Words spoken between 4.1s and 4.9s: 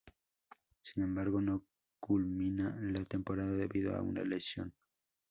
lesión.